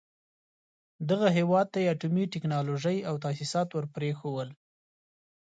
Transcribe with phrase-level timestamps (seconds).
[1.09, 4.49] دغه هېواد ته يې اټومي ټکنالوژۍ او تاسيسات ور پرېښول.